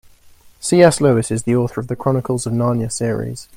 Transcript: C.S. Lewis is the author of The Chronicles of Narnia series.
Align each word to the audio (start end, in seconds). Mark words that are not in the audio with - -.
C.S. 0.59 0.99
Lewis 0.99 1.29
is 1.29 1.43
the 1.43 1.55
author 1.55 1.79
of 1.79 1.85
The 1.87 1.95
Chronicles 1.95 2.47
of 2.47 2.53
Narnia 2.53 2.91
series. 2.91 3.47